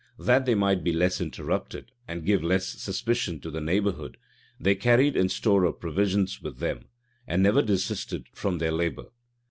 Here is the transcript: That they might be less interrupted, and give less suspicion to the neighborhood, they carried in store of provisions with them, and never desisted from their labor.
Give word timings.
That 0.17 0.47
they 0.47 0.55
might 0.55 0.83
be 0.83 0.91
less 0.93 1.21
interrupted, 1.21 1.91
and 2.07 2.25
give 2.25 2.43
less 2.43 2.65
suspicion 2.69 3.39
to 3.41 3.51
the 3.51 3.61
neighborhood, 3.61 4.17
they 4.59 4.73
carried 4.73 5.15
in 5.15 5.29
store 5.29 5.63
of 5.63 5.79
provisions 5.79 6.41
with 6.41 6.57
them, 6.57 6.85
and 7.27 7.43
never 7.43 7.61
desisted 7.61 8.25
from 8.33 8.57
their 8.57 8.71
labor. 8.71 9.09